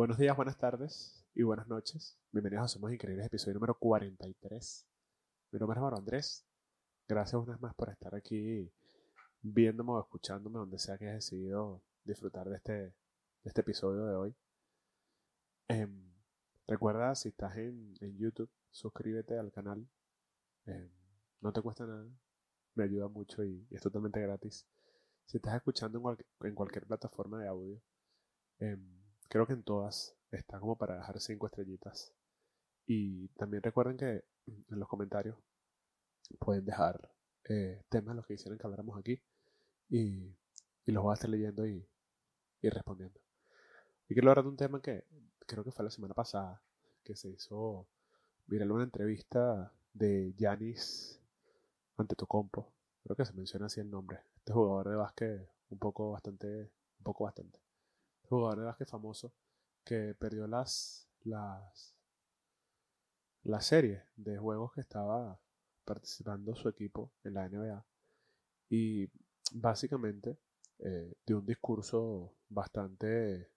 Buenos 0.00 0.16
días, 0.16 0.34
buenas 0.34 0.56
tardes 0.56 1.26
y 1.34 1.42
buenas 1.42 1.68
noches. 1.68 2.18
Bienvenidos 2.32 2.64
a 2.64 2.68
Somos 2.68 2.90
Increíbles, 2.90 3.26
episodio 3.26 3.52
número 3.52 3.74
43. 3.74 4.86
Mi 5.52 5.58
nombre 5.58 5.78
es 5.78 5.82
Maro 5.82 5.98
Andrés. 5.98 6.46
Gracias 7.06 7.34
una 7.34 7.52
vez 7.52 7.60
más 7.60 7.74
por 7.74 7.90
estar 7.90 8.14
aquí 8.14 8.72
viéndome 9.42 9.92
o 9.92 10.00
escuchándome 10.00 10.58
donde 10.58 10.78
sea 10.78 10.96
que 10.96 11.04
hayas 11.04 11.16
decidido 11.16 11.82
disfrutar 12.02 12.48
de 12.48 12.56
este, 12.56 12.72
de 12.72 12.94
este 13.44 13.60
episodio 13.60 14.06
de 14.06 14.14
hoy. 14.14 14.34
Em, 15.68 16.10
recuerda, 16.66 17.14
si 17.14 17.28
estás 17.28 17.58
en, 17.58 17.94
en, 18.00 18.16
YouTube, 18.16 18.50
suscríbete 18.70 19.36
al 19.36 19.52
canal. 19.52 19.86
Em, 20.64 20.88
no 21.42 21.52
te 21.52 21.60
cuesta 21.60 21.84
nada. 21.84 22.08
Me 22.74 22.84
ayuda 22.84 23.08
mucho 23.08 23.44
y, 23.44 23.66
y 23.68 23.74
es 23.74 23.82
totalmente 23.82 24.18
gratis. 24.18 24.66
Si 25.26 25.36
estás 25.36 25.56
escuchando 25.56 25.98
en, 25.98 26.02
cual, 26.02 26.26
en 26.40 26.54
cualquier 26.54 26.86
plataforma 26.86 27.38
de 27.38 27.48
audio, 27.48 27.82
em, 28.60 28.99
Creo 29.30 29.46
que 29.46 29.52
en 29.52 29.62
todas 29.62 30.16
está 30.32 30.58
como 30.58 30.76
para 30.76 30.96
dejar 30.96 31.20
cinco 31.20 31.46
estrellitas. 31.46 32.12
Y 32.84 33.28
también 33.38 33.62
recuerden 33.62 33.96
que 33.96 34.24
en 34.46 34.80
los 34.80 34.88
comentarios 34.88 35.38
pueden 36.40 36.64
dejar 36.64 37.12
eh, 37.48 37.80
temas 37.88 38.16
los 38.16 38.26
que 38.26 38.34
quisieran 38.34 38.58
que 38.58 38.66
habláramos 38.66 38.98
aquí. 38.98 39.22
Y, 39.88 40.34
y, 40.84 40.92
los 40.92 41.04
voy 41.04 41.12
a 41.12 41.14
estar 41.14 41.30
leyendo 41.30 41.64
y, 41.64 41.86
y 42.60 42.68
respondiendo. 42.70 43.20
Y 44.08 44.14
quiero 44.14 44.30
hablar 44.30 44.42
de 44.44 44.50
un 44.50 44.56
tema 44.56 44.82
que 44.82 45.04
creo 45.46 45.62
que 45.62 45.70
fue 45.70 45.84
la 45.84 45.92
semana 45.92 46.14
pasada, 46.14 46.60
que 47.04 47.14
se 47.14 47.30
hizo 47.30 47.86
viral 48.48 48.72
una 48.72 48.82
entrevista 48.82 49.72
de 49.94 50.34
Yanis 50.36 51.20
Antetokounmpo. 51.96 52.72
Creo 53.04 53.14
que 53.14 53.24
se 53.24 53.32
menciona 53.32 53.66
así 53.66 53.78
el 53.78 53.92
nombre. 53.92 54.24
Este 54.38 54.52
jugador 54.52 54.88
de 54.88 54.96
básquet 54.96 55.48
un 55.68 55.78
poco 55.78 56.10
bastante, 56.10 56.72
un 56.98 57.04
poco 57.04 57.24
bastante 57.24 57.60
jugador 58.30 58.60
de 58.60 58.64
básquet 58.66 58.88
famoso 58.88 59.32
que 59.84 60.14
perdió 60.14 60.46
las, 60.46 61.08
las, 61.24 61.96
la 63.42 63.60
serie 63.60 64.04
de 64.16 64.38
juegos 64.38 64.72
que 64.72 64.80
estaba 64.80 65.40
participando 65.84 66.54
su 66.54 66.68
equipo 66.68 67.12
en 67.24 67.34
la 67.34 67.48
NBA. 67.48 67.84
Y 68.70 69.10
básicamente 69.52 70.38
eh, 70.78 71.14
dio 71.26 71.38
un 71.38 71.46
discurso 71.46 72.34
bastante 72.48 73.50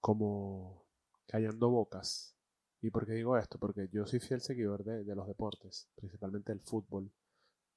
como 0.00 0.84
callando 1.26 1.70
bocas. 1.70 2.36
¿Y 2.82 2.90
por 2.90 3.06
qué 3.06 3.12
digo 3.14 3.36
esto? 3.38 3.58
Porque 3.58 3.88
yo 3.90 4.06
soy 4.06 4.20
fiel 4.20 4.40
seguidor 4.40 4.84
de, 4.84 5.02
de 5.02 5.14
los 5.16 5.26
deportes, 5.26 5.88
principalmente 5.96 6.52
el 6.52 6.60
fútbol, 6.60 7.10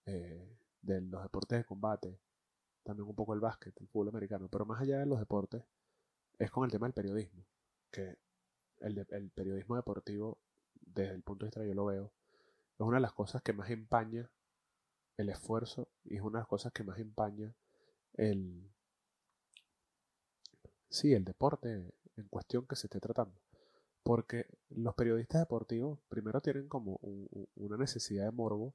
eh, 0.06 0.58
de 0.82 1.02
los 1.02 1.23
deportes 1.23 1.60
de 1.60 1.66
combate, 1.66 2.20
también 2.90 3.08
un 3.08 3.16
poco 3.16 3.34
el 3.34 3.40
básquet, 3.40 3.80
el 3.80 3.88
fútbol 3.88 4.09
americano, 4.09 4.50
pero 4.50 4.66
más 4.66 4.82
allá 4.82 5.00
de 5.00 5.06
los 5.06 5.20
deportes, 5.20 5.64
es 6.40 6.50
con 6.50 6.66
el 6.66 6.72
tema 6.72 6.88
del 6.88 6.94
periodismo, 6.94 7.45
que 7.92 8.18
el, 8.80 9.06
el 9.09 9.30
periodismo 9.30 9.76
deportivo, 9.76 10.40
desde 10.73 11.14
el 11.14 11.22
punto 11.22 11.45
de 11.45 11.50
vista 11.50 11.62
que 11.62 11.67
yo 11.67 11.76
lo 11.76 11.86
veo, 11.86 12.12
es 12.73 12.80
una 12.80 12.98
de 12.98 13.02
las 13.02 13.14
cosas 13.14 13.44
que 13.44 13.54
más 13.54 13.70
empaña 13.70 14.32
el 15.17 15.30
esfuerzo 15.30 15.90
y 16.06 16.16
es 16.16 16.22
una 16.22 16.40
de 16.40 16.42
las 16.42 16.48
cosas 16.48 16.72
que 16.72 16.84
más 16.84 16.98
empaña 16.98 17.54
el, 18.14 18.72
sí, 20.90 21.14
el 21.14 21.26
deporte 21.26 21.94
en 22.16 22.28
cuestión 22.30 22.66
que 22.66 22.76
se 22.76 22.88
esté 22.88 23.00
tratando. 23.00 23.40
Porque 24.02 24.48
los 24.70 24.95
periodistas 24.95 25.42
deportivos 25.42 26.00
primero 26.10 26.42
tienen 26.42 26.67
como 26.67 27.00
una 27.56 27.78
necesidad 27.78 28.26
de 28.26 28.32
morbo 28.32 28.73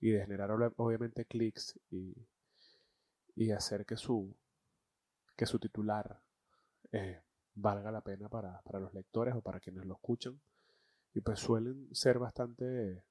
y 0.00 0.10
de 0.10 0.20
generar 0.20 0.50
obviamente 0.76 1.24
clics 1.24 1.80
y, 1.90 2.14
y 3.40 3.52
hacer 3.52 3.86
que 3.86 3.96
su, 3.96 4.36
que 5.34 5.46
su 5.46 5.58
titular 5.58 6.20
eh, 6.92 7.22
valga 7.54 7.90
la 7.90 8.02
pena 8.02 8.28
para, 8.28 8.60
para, 8.60 8.78
los 8.78 8.92
lectores 8.92 9.34
o 9.34 9.40
para 9.40 9.60
quienes 9.60 9.86
lo 9.86 9.94
escuchan. 9.94 10.38
Y 11.14 11.22
pues 11.22 11.40
suelen 11.40 11.88
ser 11.94 12.18
bastante 12.18 13.02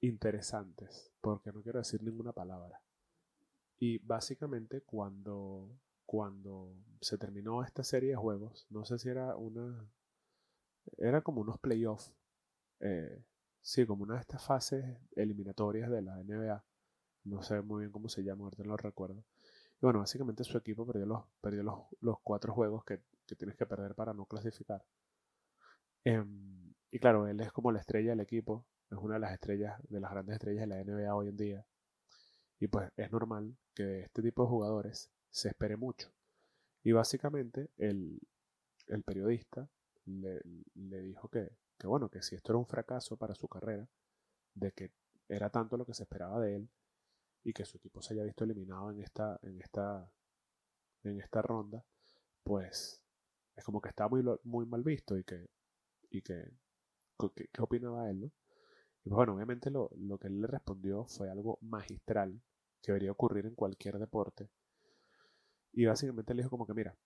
interesantes, 0.00 1.12
porque 1.20 1.50
no 1.50 1.60
quiero 1.60 1.80
decir 1.80 2.04
ninguna 2.04 2.32
palabra. 2.32 2.80
Y 3.80 3.98
básicamente 3.98 4.82
cuando, 4.82 5.76
cuando 6.06 6.76
se 7.00 7.18
terminó 7.18 7.64
esta 7.64 7.82
serie 7.82 8.10
de 8.10 8.16
juegos, 8.16 8.64
no 8.70 8.84
sé 8.84 9.00
si 9.00 9.08
era 9.08 9.34
una... 9.34 9.90
Era 10.98 11.20
como 11.20 11.40
unos 11.40 11.58
playoffs. 11.58 12.14
Eh, 12.78 13.24
sí, 13.60 13.84
como 13.86 14.04
una 14.04 14.14
de 14.14 14.20
estas 14.20 14.44
fases 14.46 14.84
eliminatorias 15.16 15.90
de 15.90 16.02
la 16.02 16.22
NBA 16.22 16.64
no 17.24 17.42
sé 17.42 17.62
muy 17.62 17.80
bien 17.80 17.92
cómo 17.92 18.08
se 18.08 18.22
llama, 18.22 18.44
ahorita 18.44 18.62
no 18.64 18.70
lo 18.70 18.76
recuerdo. 18.76 19.24
Y 19.76 19.86
bueno, 19.86 20.00
básicamente 20.00 20.44
su 20.44 20.56
equipo 20.58 20.86
perdió 20.86 21.06
los, 21.06 21.24
perdió 21.40 21.62
los, 21.62 21.80
los 22.00 22.16
cuatro 22.22 22.52
juegos 22.54 22.84
que, 22.84 23.00
que, 23.26 23.36
tienes 23.36 23.56
que 23.56 23.66
perder 23.66 23.94
para 23.94 24.12
no 24.14 24.26
clasificar. 24.26 24.84
Em, 26.04 26.74
y 26.90 26.98
claro, 26.98 27.26
él 27.28 27.40
es 27.40 27.52
como 27.52 27.72
la 27.72 27.80
estrella 27.80 28.10
del 28.10 28.20
equipo, 28.20 28.66
es 28.90 28.98
una 28.98 29.14
de 29.14 29.20
las 29.20 29.32
estrellas, 29.32 29.80
de 29.88 30.00
las 30.00 30.10
grandes 30.10 30.34
estrellas 30.34 30.60
de 30.62 30.66
la 30.66 30.84
NBA 30.84 31.14
hoy 31.14 31.28
en 31.28 31.36
día. 31.36 31.66
Y 32.60 32.68
pues 32.68 32.90
es 32.96 33.10
normal 33.10 33.56
que 33.74 33.82
de 33.84 34.00
este 34.02 34.22
tipo 34.22 34.42
de 34.42 34.48
jugadores 34.48 35.10
se 35.30 35.48
espere 35.48 35.76
mucho. 35.76 36.12
Y 36.84 36.92
básicamente 36.92 37.70
el, 37.76 38.20
el 38.88 39.02
periodista 39.02 39.68
le, 40.04 40.40
le 40.74 41.00
dijo 41.02 41.28
que, 41.28 41.50
que, 41.78 41.86
bueno, 41.86 42.08
que 42.08 42.22
si 42.22 42.34
esto 42.34 42.52
era 42.52 42.58
un 42.58 42.66
fracaso 42.66 43.16
para 43.16 43.34
su 43.34 43.48
carrera, 43.48 43.88
de 44.54 44.72
que 44.72 44.92
era 45.28 45.50
tanto 45.50 45.76
lo 45.76 45.86
que 45.86 45.94
se 45.94 46.02
esperaba 46.02 46.40
de 46.40 46.56
él, 46.56 46.70
y 47.44 47.52
que 47.52 47.64
su 47.64 47.78
equipo 47.78 48.02
se 48.02 48.14
haya 48.14 48.24
visto 48.24 48.44
eliminado 48.44 48.90
en 48.90 49.00
esta, 49.00 49.38
en 49.42 49.60
esta, 49.60 50.10
en 51.04 51.20
esta 51.20 51.42
ronda, 51.42 51.84
pues 52.44 53.02
es 53.56 53.64
como 53.64 53.80
que 53.80 53.88
está 53.88 54.08
muy, 54.08 54.24
muy 54.44 54.66
mal 54.66 54.82
visto 54.82 55.16
y 55.16 55.24
que, 55.24 55.48
y 56.10 56.22
que, 56.22 56.50
¿qué, 57.34 57.62
opinaba 57.62 58.08
él, 58.10 58.20
no? 58.20 58.26
Y 59.04 59.08
pues 59.08 59.16
bueno, 59.16 59.34
obviamente 59.34 59.70
lo, 59.70 59.90
lo 59.96 60.18
que 60.18 60.28
él 60.28 60.40
le 60.40 60.46
respondió 60.46 61.04
fue 61.06 61.28
algo 61.28 61.58
magistral 61.60 62.40
que 62.80 62.92
debería 62.92 63.12
ocurrir 63.12 63.46
en 63.46 63.54
cualquier 63.54 63.98
deporte. 63.98 64.48
Y 65.72 65.86
básicamente 65.86 66.34
le 66.34 66.42
dijo 66.42 66.50
como 66.50 66.66
que, 66.66 66.74
mira, 66.74 66.96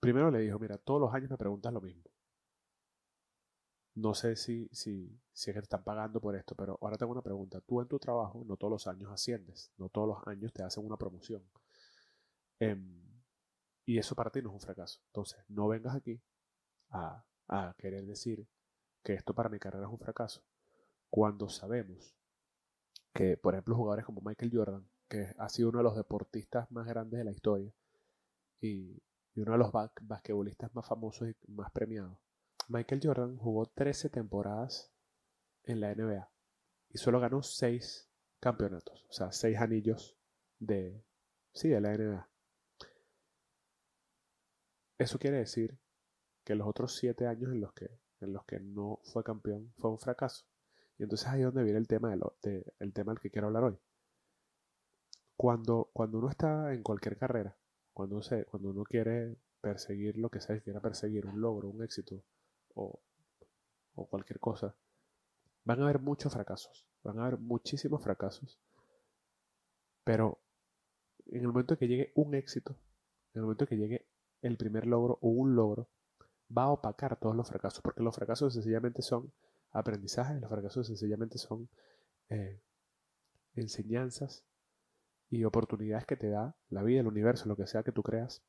primero 0.00 0.30
le 0.30 0.40
dijo, 0.40 0.58
mira, 0.58 0.76
todos 0.78 1.00
los 1.00 1.14
años 1.14 1.30
me 1.30 1.38
preguntas 1.38 1.72
lo 1.72 1.80
mismo. 1.80 2.11
No 3.94 4.14
sé 4.14 4.36
si, 4.36 4.68
si, 4.72 5.18
si 5.32 5.50
es 5.50 5.54
que 5.54 5.60
te 5.60 5.64
están 5.64 5.84
pagando 5.84 6.20
por 6.20 6.34
esto, 6.36 6.54
pero 6.54 6.78
ahora 6.80 6.96
tengo 6.96 7.12
una 7.12 7.22
pregunta. 7.22 7.60
Tú 7.60 7.80
en 7.80 7.88
tu 7.88 7.98
trabajo 7.98 8.42
no 8.46 8.56
todos 8.56 8.70
los 8.70 8.86
años 8.86 9.10
asciendes, 9.12 9.70
no 9.76 9.88
todos 9.88 10.08
los 10.08 10.26
años 10.26 10.52
te 10.52 10.62
hacen 10.62 10.84
una 10.84 10.96
promoción. 10.96 11.42
Em, 12.58 13.02
y 13.84 13.98
eso 13.98 14.14
para 14.14 14.30
ti 14.30 14.40
no 14.42 14.48
es 14.50 14.54
un 14.54 14.60
fracaso. 14.60 15.00
Entonces, 15.08 15.44
no 15.48 15.68
vengas 15.68 15.94
aquí 15.94 16.20
a, 16.90 17.24
a 17.48 17.74
querer 17.78 18.06
decir 18.06 18.46
que 19.02 19.14
esto 19.14 19.34
para 19.34 19.48
mi 19.48 19.58
carrera 19.58 19.86
es 19.86 19.92
un 19.92 19.98
fracaso, 19.98 20.42
cuando 21.10 21.48
sabemos 21.48 22.14
que, 23.12 23.36
por 23.36 23.54
ejemplo, 23.54 23.76
jugadores 23.76 24.04
como 24.06 24.22
Michael 24.22 24.50
Jordan, 24.54 24.88
que 25.08 25.34
ha 25.38 25.48
sido 25.48 25.68
uno 25.68 25.78
de 25.78 25.84
los 25.84 25.96
deportistas 25.96 26.70
más 26.70 26.86
grandes 26.86 27.18
de 27.18 27.24
la 27.24 27.32
historia 27.32 27.74
y, 28.60 29.02
y 29.34 29.40
uno 29.40 29.52
de 29.52 29.58
los 29.58 29.72
basquetbolistas 29.72 30.74
más 30.74 30.86
famosos 30.86 31.28
y 31.28 31.52
más 31.52 31.70
premiados, 31.72 32.18
Michael 32.68 33.00
Jordan 33.02 33.36
jugó 33.36 33.66
13 33.66 34.10
temporadas 34.10 34.92
en 35.64 35.80
la 35.80 35.94
NBA 35.94 36.30
y 36.90 36.98
solo 36.98 37.20
ganó 37.20 37.42
6 37.42 38.10
campeonatos, 38.40 39.06
o 39.08 39.12
sea, 39.12 39.32
6 39.32 39.58
anillos 39.58 40.16
de, 40.58 41.04
sí, 41.52 41.68
de 41.68 41.80
la 41.80 41.96
NBA. 41.96 42.28
Eso 44.98 45.18
quiere 45.18 45.38
decir 45.38 45.78
que 46.44 46.54
los 46.54 46.66
otros 46.66 46.96
7 46.96 47.26
años 47.26 47.52
en 47.52 47.60
los 47.60 47.72
que, 47.72 47.90
en 48.20 48.32
los 48.32 48.44
que 48.44 48.60
no 48.60 49.00
fue 49.04 49.24
campeón 49.24 49.72
fue 49.78 49.90
un 49.90 49.98
fracaso. 49.98 50.46
Y 50.98 51.04
entonces 51.04 51.26
ahí 51.28 51.40
es 51.40 51.46
donde 51.46 51.64
viene 51.64 51.78
el 51.78 51.88
tema, 51.88 52.10
de 52.10 52.16
lo, 52.16 52.36
de, 52.42 52.72
el 52.78 52.92
tema 52.92 53.12
del 53.12 53.20
que 53.20 53.30
quiero 53.30 53.48
hablar 53.48 53.64
hoy. 53.64 53.78
Cuando, 55.36 55.90
cuando 55.92 56.18
uno 56.18 56.28
está 56.28 56.72
en 56.74 56.82
cualquier 56.82 57.16
carrera, 57.16 57.56
cuando, 57.92 58.22
se, 58.22 58.44
cuando 58.44 58.70
uno 58.70 58.84
quiere 58.84 59.36
perseguir 59.60 60.18
lo 60.18 60.28
que 60.28 60.40
sea 60.40 60.60
quiera 60.60 60.80
perseguir, 60.80 61.26
un 61.26 61.40
logro, 61.40 61.68
un 61.68 61.82
éxito, 61.82 62.22
o, 62.74 63.00
cualquier 64.10 64.40
cosa, 64.40 64.74
van 65.64 65.80
a 65.80 65.84
haber 65.84 66.00
muchos 66.00 66.32
fracasos, 66.32 66.86
van 67.02 67.18
a 67.18 67.26
haber 67.26 67.38
muchísimos 67.38 68.02
fracasos, 68.02 68.58
pero 70.04 70.40
en 71.26 71.40
el 71.40 71.48
momento 71.48 71.78
que 71.78 71.88
llegue 71.88 72.12
un 72.14 72.34
éxito, 72.34 72.72
en 73.34 73.40
el 73.40 73.42
momento 73.42 73.66
que 73.66 73.76
llegue 73.76 74.06
el 74.42 74.56
primer 74.56 74.86
logro 74.86 75.18
o 75.22 75.28
un 75.28 75.54
logro, 75.54 75.88
va 76.56 76.64
a 76.64 76.70
opacar 76.70 77.18
todos 77.18 77.36
los 77.36 77.48
fracasos, 77.48 77.80
porque 77.80 78.02
los 78.02 78.14
fracasos 78.14 78.54
sencillamente 78.54 79.02
son 79.02 79.32
aprendizajes, 79.70 80.40
los 80.40 80.50
fracasos 80.50 80.86
sencillamente 80.86 81.38
son 81.38 81.68
eh, 82.28 82.60
enseñanzas 83.54 84.44
y 85.30 85.44
oportunidades 85.44 86.06
que 86.06 86.16
te 86.16 86.28
da 86.28 86.56
la 86.68 86.82
vida, 86.82 87.00
el 87.00 87.06
universo, 87.06 87.48
lo 87.48 87.56
que 87.56 87.66
sea 87.66 87.82
que 87.82 87.92
tú 87.92 88.02
creas 88.02 88.42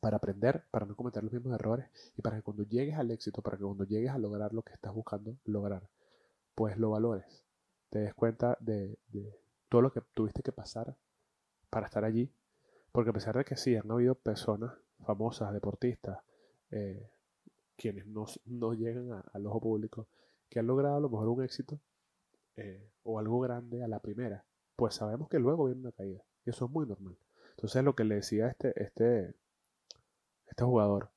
para 0.00 0.16
aprender, 0.16 0.64
para 0.70 0.86
no 0.86 0.96
cometer 0.96 1.22
los 1.22 1.32
mismos 1.32 1.54
errores 1.54 1.86
y 2.16 2.22
para 2.22 2.36
que 2.36 2.42
cuando 2.42 2.64
llegues 2.64 2.96
al 2.96 3.10
éxito, 3.10 3.42
para 3.42 3.56
que 3.56 3.64
cuando 3.64 3.84
llegues 3.84 4.10
a 4.10 4.18
lograr 4.18 4.52
lo 4.52 4.62
que 4.62 4.72
estás 4.72 4.92
buscando 4.92 5.36
lograr, 5.44 5.88
pues 6.54 6.76
lo 6.76 6.90
valores, 6.90 7.44
te 7.90 8.00
des 8.00 8.14
cuenta 8.14 8.56
de, 8.60 8.98
todo 9.68 9.82
lo 9.82 9.92
que 9.92 10.00
tuviste 10.14 10.42
que 10.42 10.52
pasar 10.52 10.96
para 11.70 11.86
estar 11.86 12.04
allí, 12.04 12.30
Porque 12.92 13.10
a 13.10 13.12
pesar 13.14 13.36
de 13.36 13.44
que 13.44 13.56
sí, 13.56 13.74
han 13.76 13.90
habido 13.90 14.14
personas 14.14 14.72
famosas, 15.00 15.52
deportistas, 15.52 16.18
eh, 16.70 17.10
quienes 17.76 18.06
no, 18.06 18.26
no 18.44 18.74
llegan 18.74 19.22
al 19.32 19.46
ojo 19.46 19.60
público, 19.60 20.08
que 20.50 20.58
han 20.58 20.66
logrado 20.66 20.96
a 20.96 21.00
lo 21.00 21.08
mejor 21.08 21.28
un 21.28 21.42
éxito 21.42 21.80
eh, 22.56 22.90
o 23.02 23.18
algo 23.18 23.40
grande 23.40 23.82
a 23.82 23.88
la 23.88 24.00
primera, 24.00 24.44
pues 24.76 24.94
sabemos 24.94 25.28
que 25.28 25.38
luego 25.38 25.64
viene 25.64 25.80
una 25.80 25.92
caída. 25.92 26.22
Y 26.44 26.50
eso 26.50 26.66
es 26.66 26.70
muy 26.70 26.86
normal. 26.86 27.16
Entonces 27.50 27.82
lo 27.82 27.94
que 27.94 28.04
le 28.04 28.16
decía 28.16 28.48
este, 28.48 28.72
este, 28.82 29.34
este 30.52 30.64
jugador 30.64 31.10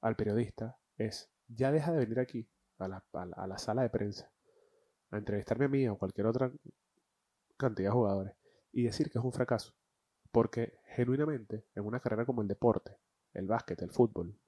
al 0.00 0.16
periodista 0.16 0.78
es, 0.96 1.30
ya 1.46 1.70
deja 1.70 1.92
de 1.92 1.98
venir 1.98 2.20
aquí, 2.20 2.48
a 2.78 2.88
la, 2.88 3.04
a 3.12 3.46
la 3.46 3.58
sala 3.58 3.82
de 3.82 3.90
prensa, 3.90 4.30
a 5.10 5.18
entrevistarme 5.18 5.66
a 5.66 5.68
mí 5.68 5.86
o 5.88 5.98
cualquier 5.98 6.26
otra 6.26 6.50
cantidad 7.58 7.88
de 7.88 7.92
jugadores 7.92 8.34
y 8.72 8.84
decir 8.84 9.10
que 9.10 9.18
es 9.18 9.24
un 9.24 9.32
fracaso. 9.32 9.74
Porque 10.32 10.78
genuinamente, 10.86 11.66
en 11.74 11.84
una 11.84 12.00
carrera 12.00 12.24
como 12.24 12.40
el 12.40 12.48
deporte, 12.48 12.96
el 13.34 13.46
básquet, 13.46 13.80
el 13.82 13.90
fútbol, 13.90 14.38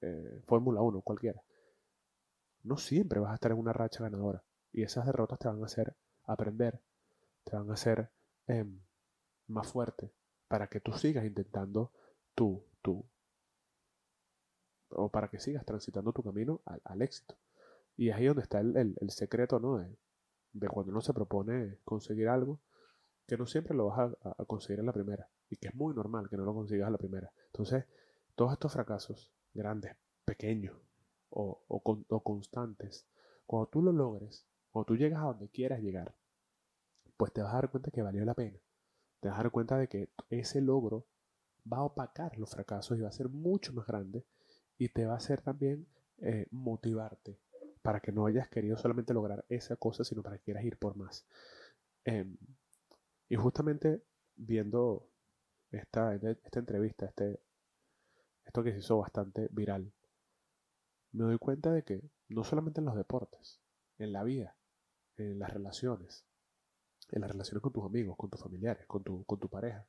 eh, 0.00 0.42
Fórmula 0.46 0.80
1, 0.80 1.00
cualquiera, 1.00 1.42
no 2.62 2.76
siempre 2.76 3.18
vas 3.18 3.32
a 3.32 3.34
estar 3.34 3.50
en 3.50 3.58
una 3.58 3.72
racha 3.72 4.04
ganadora. 4.04 4.44
Y 4.72 4.82
esas 4.82 5.06
derrotas 5.06 5.40
te 5.40 5.48
van 5.48 5.60
a 5.60 5.66
hacer 5.66 5.96
aprender, 6.24 6.80
te 7.42 7.56
van 7.56 7.68
a 7.70 7.74
hacer 7.74 8.10
em, 8.46 8.80
más 9.48 9.72
fuerte 9.72 10.12
para 10.46 10.68
que 10.68 10.80
tú 10.80 10.92
sigas 10.92 11.24
intentando 11.24 11.92
tú, 12.34 12.64
tú, 12.82 13.04
o 14.90 15.10
para 15.10 15.28
que 15.28 15.38
sigas 15.38 15.64
transitando 15.64 16.12
tu 16.12 16.22
camino 16.22 16.62
al, 16.64 17.02
éxito. 17.02 17.36
Y 17.96 18.10
es 18.10 18.16
ahí 18.16 18.26
donde 18.26 18.42
está 18.42 18.60
el, 18.60 18.96
secreto, 19.08 19.58
¿no? 19.58 19.78
De, 19.78 19.96
de, 20.52 20.68
cuando 20.68 20.92
uno 20.92 21.00
se 21.00 21.14
propone 21.14 21.78
conseguir 21.84 22.28
algo, 22.28 22.60
que 23.26 23.36
no 23.36 23.46
siempre 23.46 23.74
lo 23.74 23.86
vas 23.86 24.12
a, 24.22 24.44
conseguir 24.44 24.80
en 24.80 24.86
la 24.86 24.92
primera, 24.92 25.28
y 25.48 25.56
que 25.56 25.68
es 25.68 25.74
muy 25.74 25.94
normal 25.94 26.28
que 26.28 26.36
no 26.36 26.44
lo 26.44 26.54
consigas 26.54 26.88
a 26.88 26.90
la 26.90 26.98
primera. 26.98 27.30
Entonces, 27.46 27.84
todos 28.34 28.52
estos 28.52 28.72
fracasos, 28.72 29.32
grandes, 29.54 29.96
pequeños 30.24 30.76
o, 31.30 31.64
o 31.68 32.22
constantes, 32.22 33.06
cuando 33.46 33.68
tú 33.68 33.82
lo 33.82 33.92
logres, 33.92 34.46
cuando 34.70 34.86
tú 34.86 34.96
llegas 34.96 35.20
a 35.20 35.26
donde 35.26 35.48
quieras 35.48 35.80
llegar, 35.80 36.14
pues 37.16 37.32
te 37.32 37.42
vas 37.42 37.52
a 37.52 37.56
dar 37.56 37.70
cuenta 37.70 37.90
que 37.90 38.02
valió 38.02 38.24
la 38.24 38.34
pena. 38.34 38.58
Te 39.20 39.28
vas 39.28 39.38
a 39.38 39.42
dar 39.42 39.50
cuenta 39.50 39.78
de 39.78 39.88
que 39.88 40.10
ese 40.28 40.60
logro 40.60 41.06
va 41.70 41.78
a 41.78 41.84
opacar 41.84 42.36
los 42.38 42.50
fracasos 42.50 42.98
y 42.98 43.00
va 43.00 43.08
a 43.08 43.12
ser 43.12 43.28
mucho 43.28 43.72
más 43.72 43.86
grande 43.86 44.24
y 44.78 44.88
te 44.88 45.06
va 45.06 45.14
a 45.14 45.16
hacer 45.16 45.40
también 45.42 45.86
eh, 46.18 46.46
motivarte 46.50 47.38
para 47.82 48.00
que 48.00 48.12
no 48.12 48.26
hayas 48.26 48.48
querido 48.48 48.76
solamente 48.76 49.14
lograr 49.14 49.44
esa 49.48 49.76
cosa, 49.76 50.04
sino 50.04 50.22
para 50.22 50.38
que 50.38 50.44
quieras 50.44 50.64
ir 50.64 50.76
por 50.76 50.96
más. 50.96 51.26
Em, 52.04 52.36
y 53.28 53.36
justamente 53.36 54.02
viendo 54.34 55.08
esta, 55.70 56.14
esta 56.14 56.58
entrevista, 56.58 57.06
este, 57.06 57.40
esto 58.44 58.62
que 58.62 58.72
se 58.72 58.78
hizo 58.78 58.98
bastante 58.98 59.48
viral, 59.52 59.92
me 61.12 61.24
doy 61.24 61.38
cuenta 61.38 61.72
de 61.72 61.82
que 61.82 62.02
no 62.28 62.44
solamente 62.44 62.80
en 62.80 62.86
los 62.86 62.96
deportes, 62.96 63.60
en 63.98 64.12
la 64.12 64.24
vida, 64.24 64.56
en 65.16 65.38
las 65.38 65.52
relaciones, 65.52 66.24
en 67.10 67.20
las 67.20 67.30
relaciones 67.30 67.62
con 67.62 67.72
tus 67.72 67.84
amigos, 67.84 68.16
con 68.16 68.30
tus 68.30 68.40
familiares, 68.40 68.86
con 68.86 69.02
tu, 69.02 69.24
con 69.24 69.38
tu 69.38 69.48
pareja, 69.48 69.86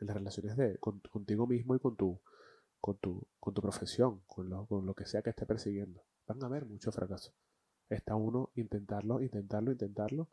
en 0.00 0.06
las 0.06 0.16
relaciones 0.16 0.56
de, 0.56 0.78
contigo 0.78 1.46
mismo 1.46 1.74
y 1.74 1.80
con 1.80 1.96
tu, 1.96 2.20
con 2.80 2.96
tu, 2.98 3.26
con 3.40 3.54
tu 3.54 3.62
profesión, 3.62 4.22
con 4.26 4.48
lo, 4.48 4.66
con 4.66 4.86
lo 4.86 4.94
que 4.94 5.06
sea 5.06 5.22
que 5.22 5.30
esté 5.30 5.46
persiguiendo. 5.46 6.02
Van 6.26 6.42
a 6.42 6.46
haber 6.46 6.66
muchos 6.66 6.94
fracasos. 6.94 7.34
Está 7.88 8.16
uno 8.16 8.50
intentarlo, 8.54 9.20
intentarlo, 9.20 9.72
intentarlo, 9.72 10.28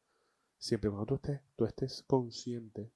siempre 0.57 0.89
cuando 0.89 1.05
tú 1.05 1.15
estés, 1.15 1.41
tú 1.55 1.65
estés 1.65 2.03
consciente 2.03 2.91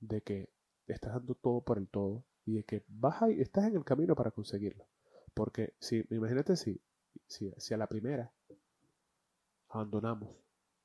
de 0.00 0.22
que 0.22 0.50
estás 0.86 1.14
dando 1.14 1.34
todo 1.34 1.62
por 1.62 1.78
el 1.78 1.88
todo 1.88 2.24
y 2.44 2.54
de 2.54 2.64
que 2.64 2.84
vas 2.88 3.22
ahí, 3.22 3.40
estás 3.40 3.64
en 3.64 3.76
el 3.76 3.84
camino 3.84 4.14
para 4.14 4.30
conseguirlo. 4.30 4.86
Porque 5.34 5.74
si, 5.80 6.04
imagínate 6.10 6.56
si, 6.56 6.80
si, 7.26 7.52
si 7.58 7.74
a 7.74 7.76
la 7.76 7.86
primera 7.88 8.32
abandonamos 9.68 10.36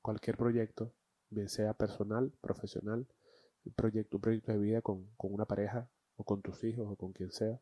cualquier 0.02 0.38
proyecto, 0.38 0.94
bien 1.30 1.50
sea 1.50 1.74
personal, 1.74 2.32
profesional, 2.42 3.08
proyecto, 3.76 4.18
un 4.18 4.22
proyecto 4.22 4.52
de 4.52 4.58
vida 4.60 4.82
con, 4.82 5.10
una 5.18 5.46
pareja 5.46 5.90
o 6.18 6.24
con 6.24 6.42
tus 6.42 6.64
hijos 6.64 6.88
o 6.90 6.96
con 6.96 7.14
quien 7.14 7.32
sea, 7.32 7.60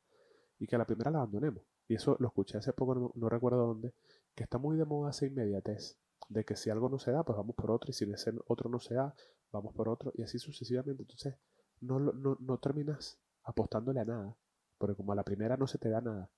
y 0.61 0.67
que 0.67 0.75
a 0.75 0.79
la 0.79 0.85
primera 0.85 1.09
la 1.09 1.17
abandonemos. 1.17 1.63
Y 1.87 1.95
eso 1.95 2.15
lo 2.19 2.27
escuché 2.27 2.59
hace 2.59 2.71
poco, 2.71 3.11
no, 3.15 3.29
recuerdo 3.29 3.65
dónde, 3.65 3.95
que 4.35 4.43
está 4.43 4.59
muy 4.59 4.77
de 4.77 4.85
moda 4.85 5.09
esa 5.09 5.25
inmediatez, 5.25 5.97
de 6.29 6.45
que 6.45 6.55
si 6.55 6.69
algo 6.69 6.87
no 6.87 6.99
se 6.99 7.11
da, 7.11 7.23
pues 7.23 7.35
vamos 7.35 7.55
por 7.55 7.71
otro, 7.71 7.89
y 7.89 7.93
si 7.93 8.09
ese 8.11 8.31
otro 8.45 8.69
no 8.69 8.79
se 8.79 8.93
da, 8.93 9.15
vamos 9.51 9.73
por 9.73 9.89
otro, 9.89 10.11
y 10.13 10.21
así 10.21 10.37
sucesivamente. 10.37 11.01
Entonces, 11.01 11.35
no, 11.79 11.99
no, 11.99 12.37
no 12.39 12.59
terminas 12.59 13.19
apostándole 13.41 14.01
a 14.01 14.05
nada, 14.05 14.37
porque 14.77 14.95
como 14.95 15.13
a 15.13 15.15
la 15.15 15.23
primera 15.23 15.57
no 15.57 15.65
se 15.65 15.79
te 15.79 15.89
da 15.89 15.99
nada, 15.99 16.29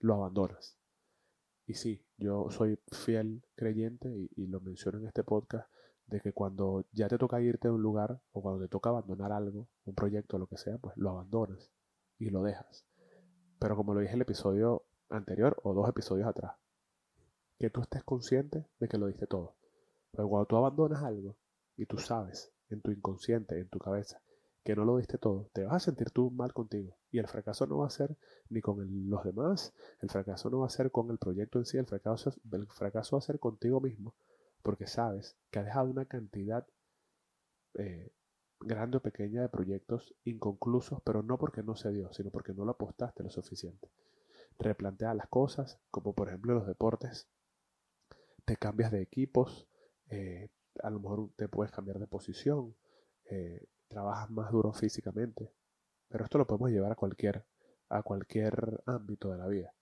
lo 0.00 0.14
abandonas. 0.14 0.76
Y 1.64 1.74
sí, 1.74 2.04
yo 2.16 2.50
soy 2.50 2.80
fiel 2.90 3.44
creyente, 3.54 4.08
y, 4.08 4.28
y 4.34 4.46
lo 4.48 4.60
menciono 4.60 4.98
en 4.98 5.06
este 5.06 5.22
podcast, 5.22 5.70
de 6.06 6.20
que 6.20 6.32
cuando 6.32 6.84
ya 6.90 7.06
te 7.06 7.16
toca 7.16 7.40
irte 7.40 7.68
de 7.68 7.74
un 7.74 7.82
lugar 7.82 8.20
o 8.32 8.42
cuando 8.42 8.60
te 8.64 8.68
toca 8.68 8.90
abandonar 8.90 9.30
algo, 9.30 9.68
un 9.84 9.94
proyecto 9.94 10.36
lo 10.36 10.48
que 10.48 10.56
sea, 10.56 10.78
pues 10.78 10.96
lo 10.96 11.10
abandonas 11.10 11.70
y 12.18 12.28
lo 12.30 12.42
dejas. 12.42 12.84
Pero 13.62 13.76
como 13.76 13.94
lo 13.94 14.00
dije 14.00 14.14
en 14.14 14.18
el 14.18 14.22
episodio 14.22 14.82
anterior 15.08 15.56
o 15.62 15.72
dos 15.72 15.88
episodios 15.88 16.26
atrás, 16.26 16.56
que 17.60 17.70
tú 17.70 17.80
estés 17.80 18.02
consciente 18.02 18.66
de 18.80 18.88
que 18.88 18.98
lo 18.98 19.06
diste 19.06 19.28
todo. 19.28 19.54
Pero 20.10 20.28
cuando 20.28 20.46
tú 20.46 20.56
abandonas 20.56 21.04
algo 21.04 21.36
y 21.76 21.86
tú 21.86 21.96
sabes 21.96 22.50
en 22.70 22.80
tu 22.80 22.90
inconsciente, 22.90 23.60
en 23.60 23.68
tu 23.68 23.78
cabeza, 23.78 24.20
que 24.64 24.74
no 24.74 24.84
lo 24.84 24.96
diste 24.96 25.16
todo, 25.16 25.48
te 25.52 25.62
vas 25.62 25.74
a 25.74 25.78
sentir 25.78 26.10
tú 26.10 26.32
mal 26.32 26.52
contigo. 26.52 26.96
Y 27.12 27.20
el 27.20 27.28
fracaso 27.28 27.64
no 27.68 27.78
va 27.78 27.86
a 27.86 27.90
ser 27.90 28.16
ni 28.48 28.60
con 28.60 29.08
los 29.08 29.22
demás, 29.22 29.72
el 30.00 30.10
fracaso 30.10 30.50
no 30.50 30.58
va 30.58 30.66
a 30.66 30.70
ser 30.70 30.90
con 30.90 31.08
el 31.12 31.18
proyecto 31.18 31.60
en 31.60 31.64
sí, 31.64 31.78
el 31.78 31.86
fracaso, 31.86 32.34
el 32.50 32.66
fracaso 32.66 33.14
va 33.14 33.18
a 33.20 33.22
ser 33.22 33.38
contigo 33.38 33.80
mismo, 33.80 34.16
porque 34.64 34.88
sabes 34.88 35.36
que 35.52 35.60
has 35.60 35.66
dejado 35.66 35.88
una 35.88 36.06
cantidad 36.06 36.66
eh, 37.74 38.10
grande 38.64 38.98
o 38.98 39.02
pequeña 39.02 39.42
de 39.42 39.48
proyectos 39.48 40.14
inconclusos, 40.24 41.00
pero 41.02 41.22
no 41.22 41.38
porque 41.38 41.62
no 41.62 41.76
se 41.76 41.92
dio, 41.92 42.12
sino 42.12 42.30
porque 42.30 42.52
no 42.52 42.64
lo 42.64 42.72
apostaste 42.72 43.22
lo 43.22 43.30
suficiente. 43.30 43.90
Replantea 44.58 45.14
las 45.14 45.28
cosas, 45.28 45.80
como 45.90 46.14
por 46.14 46.28
ejemplo 46.28 46.54
los 46.54 46.66
deportes, 46.66 47.28
te 48.44 48.56
cambias 48.56 48.90
de 48.92 49.02
equipos, 49.02 49.68
eh, 50.08 50.50
a 50.82 50.90
lo 50.90 51.00
mejor 51.00 51.30
te 51.36 51.48
puedes 51.48 51.72
cambiar 51.72 51.98
de 51.98 52.06
posición, 52.06 52.74
eh, 53.24 53.66
trabajas 53.88 54.30
más 54.30 54.50
duro 54.50 54.72
físicamente, 54.72 55.52
pero 56.08 56.24
esto 56.24 56.38
lo 56.38 56.46
podemos 56.46 56.70
llevar 56.70 56.92
a 56.92 56.96
cualquier, 56.96 57.46
a 57.88 58.02
cualquier 58.02 58.82
ámbito 58.86 59.30
de 59.30 59.38
la 59.38 59.46
vida. 59.46 59.74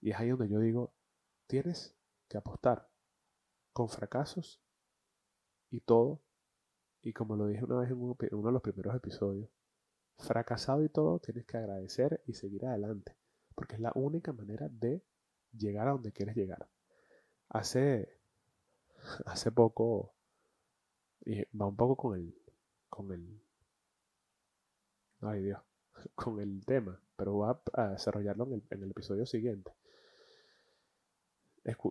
Y 0.00 0.10
es 0.10 0.18
ahí 0.18 0.30
donde 0.30 0.48
yo 0.48 0.58
digo, 0.60 0.94
tienes 1.46 1.96
que 2.28 2.38
apostar 2.38 2.88
con 3.72 3.88
fracasos 3.88 4.60
y 5.70 5.80
todo. 5.80 6.22
Y 7.06 7.12
como 7.12 7.36
lo 7.36 7.46
dije 7.46 7.64
una 7.64 7.78
vez 7.78 7.90
en 7.92 8.02
uno, 8.02 8.16
de 8.18 8.52
los 8.52 8.62
primeros 8.62 8.92
episodios, 8.96 9.48
fracasado 10.18 10.82
y 10.82 10.88
todo, 10.88 11.20
tienes 11.20 11.46
que 11.46 11.56
agradecer 11.56 12.20
y 12.26 12.32
seguir 12.32 12.66
adelante, 12.66 13.14
porque 13.54 13.76
es 13.76 13.80
la 13.80 13.92
única 13.94 14.32
manera 14.32 14.68
de 14.68 15.04
llegar 15.56 15.86
a 15.86 15.92
donde 15.92 16.10
quieres 16.10 16.34
llegar. 16.34 16.66
Hace, 17.48 18.18
hace 19.24 19.52
poco, 19.52 20.14
y 21.24 21.44
va 21.56 21.66
un 21.66 21.76
poco 21.76 21.94
con 21.94 22.18
el, 22.18 22.34
con 22.88 23.12
el, 23.12 23.40
ay 25.20 25.42
Dios, 25.42 25.60
con 26.16 26.40
el 26.40 26.66
tema, 26.66 27.00
pero 27.14 27.34
voy 27.34 27.54
a, 27.74 27.90
desarrollarlo 27.90 28.46
en 28.46 28.54
el, 28.54 28.62
en 28.70 28.82
el 28.82 28.90
episodio 28.90 29.26
siguiente. 29.26 29.70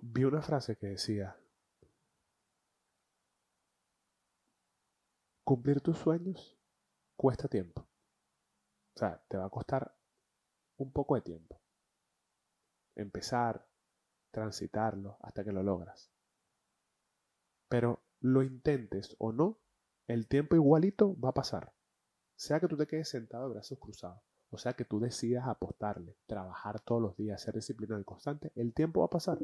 vi 0.02 0.26
una 0.26 0.42
frase 0.42 0.76
que 0.76 0.88
decía, 0.88 1.38
Cumplir 5.46 5.80
tus 5.80 6.00
sueños 6.00 6.58
cuesta 7.16 7.48
tiempo. 7.48 7.82
O 8.96 8.98
sea, 9.00 9.24
te 9.28 9.38
va 9.38 9.46
a 9.46 9.50
costar 9.52 9.96
un 10.78 10.92
poco 10.92 11.14
de 11.14 11.22
tiempo. 11.22 11.62
Empezar, 12.96 13.68
transitarlo 14.32 15.20
hasta 15.22 15.44
que 15.44 15.52
lo 15.52 15.62
logras. 15.62 16.10
Pero 17.70 18.02
lo 18.22 18.42
intentes 18.42 19.16
o 19.20 19.32
no, 19.32 19.60
el 20.08 20.28
tiempo 20.28 20.56
igualito 20.56 21.16
va 21.20 21.30
a 21.30 21.36
pasar. 21.36 21.72
Sea 22.36 22.60
que 22.60 22.68
tú 22.68 22.76
te 22.76 22.88
quedes 22.88 23.10
sentado 23.10 23.48
de 23.48 23.54
brazos 23.54 23.78
cruzados, 23.78 24.24
o 24.50 24.58
sea 24.58 24.74
que 24.74 24.84
tú 24.84 25.00
decidas 25.00 25.48
apostarle, 25.48 26.18
trabajar 26.26 26.80
todos 26.80 27.04
los 27.04 27.16
días, 27.18 27.40
ser 27.40 27.54
disciplinado 27.54 28.02
y 28.02 28.04
constante, 28.04 28.52
el 28.56 28.74
tiempo 28.74 29.02
va 29.02 29.06
a 29.06 29.12
pasar. 29.12 29.38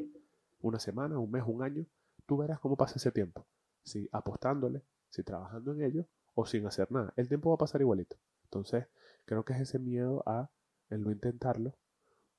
Una 0.61 0.79
semana, 0.79 1.19
un 1.19 1.29
mes, 1.29 1.43
un 1.45 1.61
año, 1.61 1.85
tú 2.25 2.37
verás 2.37 2.59
cómo 2.59 2.75
pasa 2.75 2.95
ese 2.95 3.11
tiempo. 3.11 3.45
Si 3.83 4.09
apostándole, 4.11 4.83
si 5.11 5.23
trabajando 5.23 5.73
en 5.73 5.83
ello 5.83 6.07
o 6.33 6.45
sin 6.45 6.65
hacer 6.65 6.91
nada. 6.91 7.13
El 7.15 7.27
tiempo 7.27 7.49
va 7.49 7.55
a 7.55 7.59
pasar 7.59 7.81
igualito. 7.81 8.17
Entonces, 8.45 8.87
creo 9.25 9.45
que 9.45 9.53
es 9.53 9.59
ese 9.59 9.77
miedo 9.79 10.23
a 10.25 10.49
el 10.89 11.03
no 11.03 11.11
intentarlo 11.11 11.77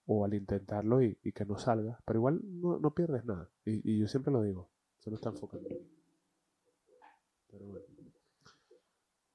o 0.06 0.24
al 0.24 0.34
intentarlo 0.34 1.02
y, 1.02 1.16
que 1.16 1.44
no 1.44 1.58
salga, 1.58 2.00
pero 2.04 2.18
igual 2.18 2.40
no, 2.42 2.94
pierdes 2.94 3.24
nada. 3.24 3.50
Y, 3.64 3.98
yo 3.98 4.08
siempre 4.08 4.32
lo 4.32 4.42
digo, 4.42 4.70
no 5.06 5.14
está 5.14 5.30
enfocando 5.30 5.68
en 5.68 5.88
Pero 7.48 7.66
bueno, 7.66 7.86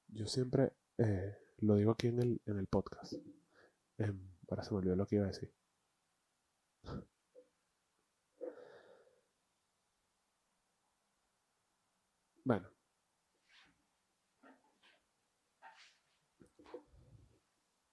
yo 0.08 0.26
siempre, 0.26 0.72
eh, 0.98 1.36
lo 1.58 1.76
digo 1.76 1.92
aquí 1.92 2.08
en 2.08 2.20
el, 2.20 2.42
en 2.46 2.58
el 2.58 2.66
podcast. 2.66 3.14
Em, 3.98 4.20
ahora 4.48 4.62
se 4.62 4.72
me 4.72 4.78
olvidó 4.78 4.96
lo 4.96 5.06
que 5.06 5.16
iba 5.16 5.24
a 5.24 5.28
decir. 5.28 5.52
Bueno. 12.44 12.68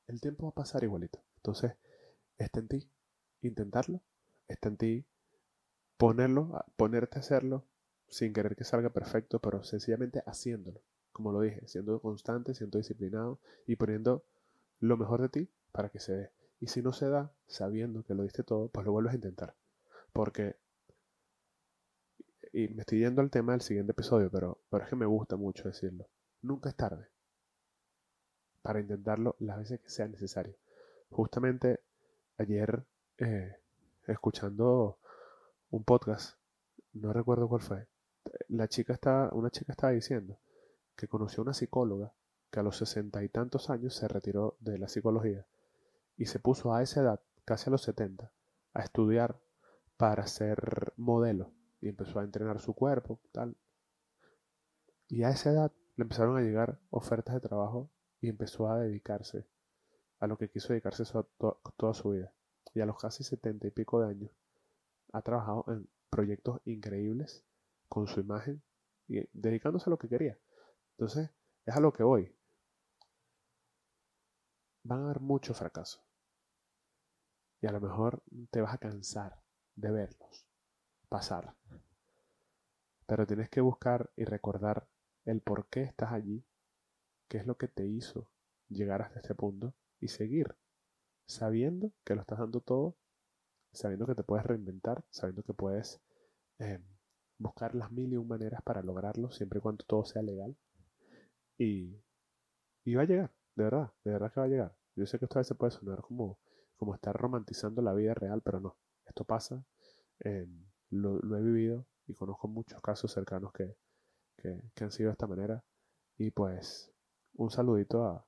El 0.08 0.22
tiempo 0.22 0.46
va 0.46 0.50
a 0.50 0.56
pasar 0.56 0.84
igualito. 0.84 1.20
Entonces, 1.38 1.74
está 2.38 2.60
en 2.60 2.68
ti 2.68 2.90
intentarlo, 3.42 4.02
está 4.48 4.70
en 4.70 4.78
ti 4.78 5.06
ponerlo, 5.98 6.64
ponerte 6.76 7.18
a 7.18 7.22
hacerlo 7.22 7.66
sin 8.08 8.34
querer 8.34 8.56
que 8.56 8.64
salga 8.64 8.92
perfecto, 8.92 9.40
pero 9.40 9.64
sencillamente 9.64 10.22
haciéndolo. 10.26 10.82
Como 11.12 11.32
lo 11.32 11.42
dije, 11.42 11.68
siendo 11.68 12.00
constante, 12.02 12.54
siendo 12.54 12.78
disciplinado 12.78 13.40
y 13.66 13.78
poniendo 13.78 14.24
lo 14.80 14.98
mejor 14.98 15.22
de 15.22 15.30
ti 15.30 15.50
para 15.72 15.90
que 15.90 16.00
se 16.00 16.14
dé. 16.14 16.32
Y 16.60 16.68
si 16.68 16.82
no 16.82 16.94
se 16.94 17.10
da, 17.10 17.34
sabiendo 17.48 18.04
que 18.04 18.14
lo 18.14 18.24
diste 18.24 18.44
todo, 18.44 18.70
pues 18.70 18.86
lo 18.86 18.92
vuelves 18.92 19.14
a 19.14 19.16
intentar. 19.16 19.56
Porque, 20.14 20.58
y 22.54 22.68
me 22.70 22.82
estoy 22.82 23.00
yendo 23.00 23.22
al 23.22 23.32
tema 23.32 23.54
del 23.54 23.62
siguiente 23.62 23.92
episodio, 23.94 24.30
pero, 24.30 24.60
pero 24.70 24.84
es 24.84 24.90
que 24.90 24.96
me 24.96 25.06
gusta 25.06 25.36
mucho 25.36 25.68
decirlo. 25.68 26.08
Nunca 26.42 26.70
es 26.70 26.76
tarde 26.76 27.08
para 28.66 28.80
intentarlo 28.80 29.36
las 29.38 29.60
veces 29.60 29.80
que 29.80 29.92
sea 29.92 30.08
necesario. 30.08 30.56
Justamente 31.12 31.82
ayer, 32.40 32.84
eh, 33.20 33.58
escuchando 34.08 34.98
un 35.70 35.84
podcast, 35.84 36.40
no 36.94 37.14
recuerdo 37.14 37.48
cuál 37.48 37.62
fue, 37.62 37.88
la 38.48 38.68
chica 38.68 38.94
está, 38.94 39.30
una 39.34 39.52
chica 39.52 39.74
estaba 39.74 39.94
diciendo 39.94 40.40
que 40.96 41.08
conoció 41.08 41.42
a 41.42 41.44
una 41.44 41.54
psicóloga 41.54 42.12
que 42.50 42.60
a 42.60 42.64
los 42.64 42.78
sesenta 42.78 43.24
y 43.24 43.30
tantos 43.30 43.70
años 43.70 43.94
se 43.94 44.08
retiró 44.08 44.58
de 44.60 44.80
la 44.80 44.88
psicología 44.88 45.46
y 46.18 46.26
se 46.26 46.40
puso 46.40 46.74
a 46.74 46.82
esa 46.82 47.02
edad, 47.02 47.22
casi 47.46 47.70
a 47.70 47.72
los 47.72 47.84
setenta, 47.84 48.32
a 48.74 48.82
estudiar 48.82 49.40
para 49.96 50.26
ser 50.26 50.92
modelo 50.98 51.54
y 51.82 51.90
empezó 51.90 52.20
a 52.20 52.24
entrenar 52.24 52.60
su 52.60 52.74
cuerpo, 52.74 53.20
tal. 53.32 53.58
Y 55.08 55.22
a 55.22 55.30
esa 55.30 55.52
edad 55.52 55.72
le 55.98 56.02
empezaron 56.02 56.36
a 56.36 56.42
llegar 56.42 56.80
ofertas 56.90 57.36
de 57.36 57.48
trabajo 57.48 57.92
y 58.26 58.30
empezó 58.30 58.68
a 58.68 58.80
dedicarse 58.80 59.46
a 60.20 60.26
lo 60.26 60.36
que 60.36 60.50
quiso 60.50 60.70
dedicarse 60.70 61.04
toda 61.78 61.94
su 61.94 62.10
vida. 62.10 62.34
Y 62.74 62.82
a 62.82 62.86
los 62.88 62.98
casi 62.98 63.24
setenta 63.24 63.68
y 63.68 63.72
pico 63.72 64.02
de 64.02 64.10
años 64.10 64.32
ha 65.14 65.22
trabajado 65.22 65.66
en 65.68 65.88
proyectos 66.10 66.60
increíbles 66.66 67.44
con 67.88 68.08
su 68.08 68.20
imagen 68.22 68.64
y 69.08 69.28
dedicándose 69.32 69.90
a 69.90 69.92
lo 69.92 70.00
que 70.00 70.10
quería. 70.10 70.40
Entonces, 70.98 71.30
es 71.68 71.76
a 71.76 71.80
lo 71.80 71.94
que 71.94 72.02
voy. 72.02 72.36
Van 74.84 75.02
a 75.02 75.06
haber 75.06 75.20
muchos 75.20 75.60
fracasos. 75.60 76.04
Y 77.62 77.68
a 77.68 77.72
lo 77.72 77.80
mejor 77.80 78.24
te 78.50 78.60
vas 78.60 78.74
a 78.74 78.80
cansar 78.80 79.40
de 79.76 79.92
verlos 79.92 80.48
pasar. 81.10 81.54
Pero 83.06 83.28
tienes 83.28 83.50
que 83.50 83.62
buscar 83.62 84.10
y 84.16 84.26
recordar 84.26 84.88
el 85.26 85.42
por 85.42 85.68
qué 85.68 85.84
estás 85.84 86.12
allí, 86.12 86.44
qué 87.28 87.38
es 87.38 87.46
lo 87.46 87.58
que 87.58 87.68
te 87.68 87.86
hizo 87.86 88.30
llegar 88.70 89.02
hasta 89.02 89.20
este 89.20 89.36
punto 89.36 89.74
y 90.00 90.08
seguir 90.08 90.56
sabiendo 91.28 91.92
que 92.04 92.16
lo 92.16 92.22
estás 92.22 92.40
dando 92.40 92.62
todo, 92.62 92.96
sabiendo 93.72 94.06
que 94.06 94.16
te 94.16 94.24
puedes 94.24 94.46
reinventar, 94.46 95.04
sabiendo 95.10 95.44
que 95.44 95.54
puedes 95.54 96.02
eh, 96.60 96.80
buscar 97.38 97.76
las 97.76 97.92
mil 97.92 98.14
y 98.14 98.18
un 98.18 98.28
maneras 98.28 98.62
para 98.64 98.82
lograrlo, 98.82 99.32
siempre 99.32 99.60
y 99.60 99.62
cuando 99.62 99.84
todo 99.86 100.06
sea 100.06 100.22
legal. 100.22 100.56
Y, 101.58 102.02
y 102.84 102.96
va 102.96 103.04
a 103.04 103.06
llegar, 103.06 103.32
de 103.56 103.64
verdad, 103.64 103.94
de 104.04 104.12
verdad 104.12 104.32
que 104.32 104.40
va 104.40 104.46
a 104.46 104.50
llegar. 104.50 104.76
Yo 104.96 105.06
sé 105.06 105.20
que 105.20 105.26
esto 105.26 105.40
a 105.40 105.42
veces 105.42 105.58
puede 105.58 105.72
sonar 105.72 106.02
como, 106.02 106.40
como 106.76 106.96
estar 106.96 107.16
romantizando 107.16 107.82
la 107.82 107.94
vida 107.94 108.14
real, 108.14 108.42
pero 108.42 108.60
no. 108.60 108.78
Esto 109.06 109.24
pasa, 109.24 109.64
eh, 110.20 110.48
lo, 110.90 111.20
he 111.38 111.42
vivido 111.42 111.86
y 112.08 112.14
conozco 112.14 112.48
muchos 112.48 112.82
casos 112.82 113.12
cercanos 113.12 113.52
que, 113.52 113.76
que, 114.38 114.84
han 114.84 114.92
sido 114.92 115.10
de 115.10 115.14
esta 115.14 115.28
manera. 115.28 115.64
Y 116.18 116.32
pues, 116.32 116.94
un 117.38 117.52
saludito 117.52 118.04
a, 118.04 118.26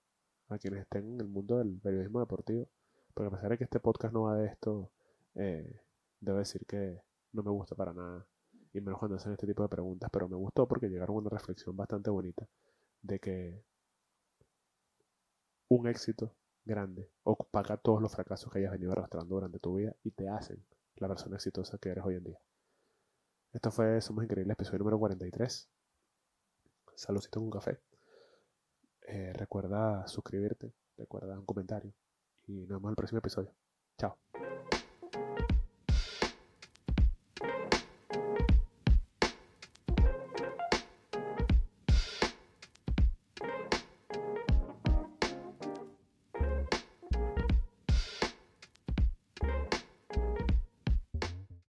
a 0.49 0.57
quienes 0.57 0.81
estén 0.81 1.13
en 1.13 1.21
el 1.21 1.27
mundo 1.27 1.57
del 1.57 1.79
periodismo 1.79 2.19
deportivo. 2.19 2.67
Porque 3.13 3.27
a 3.27 3.31
pesar 3.31 3.49
de 3.51 3.57
que 3.57 3.63
este 3.63 3.79
podcast 3.79 4.13
no 4.13 4.23
va 4.23 4.35
de 4.35 4.47
esto, 4.47 4.91
eh, 5.35 5.81
debo 6.19 6.37
decir 6.37 6.65
que 6.65 7.01
no 7.33 7.43
me 7.43 7.51
gusta 7.51 7.75
para 7.75 7.93
nada 7.93 8.27
y 8.73 8.81
menos 8.81 8.99
cuando 8.99 9.17
hacen 9.17 9.31
este 9.33 9.47
tipo 9.47 9.63
de 9.63 9.69
preguntas, 9.69 10.09
pero 10.11 10.29
me 10.29 10.35
gustó 10.35 10.67
porque 10.67 10.87
llegaron 10.87 11.15
a 11.15 11.19
una 11.19 11.29
reflexión 11.29 11.75
bastante 11.75 12.09
bonita 12.09 12.47
de 13.01 13.19
que 13.19 13.63
un 15.69 15.87
éxito 15.87 16.35
grande 16.65 17.09
opaca 17.23 17.77
todos 17.77 18.01
los 18.01 18.11
fracasos 18.11 18.51
que 18.51 18.59
hayas 18.59 18.71
venido 18.71 18.91
arrastrando 18.91 19.35
durante 19.35 19.59
tu 19.59 19.75
vida 19.75 19.95
y 20.03 20.11
te 20.11 20.29
hacen 20.29 20.63
la 20.95 21.07
persona 21.07 21.35
exitosa 21.35 21.77
que 21.77 21.89
eres 21.89 22.03
hoy 22.05 22.15
en 22.15 22.23
día. 22.23 22.39
Esto 23.53 23.71
fue 23.71 24.01
Somos 24.01 24.23
Increíbles, 24.23 24.53
episodio 24.53 24.79
número 24.79 24.99
43. 24.99 25.69
Saludcito 26.95 27.39
con 27.39 27.49
café. 27.49 27.79
Eh, 29.07 29.31
recuerda 29.33 30.05
suscribirte, 30.05 30.73
recuerda 30.97 31.39
un 31.39 31.45
comentario 31.45 31.93
y 32.45 32.65
nos 32.65 32.79
vemos 32.79 32.83
en 32.85 32.89
el 32.89 32.95
próximo 32.95 33.19
episodio. 33.19 33.51
Chao. 33.97 34.17